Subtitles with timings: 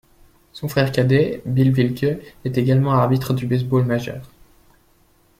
[0.51, 2.07] Son frère cadet Bill Wilke
[2.43, 4.31] est également arbitre du baseball majeur.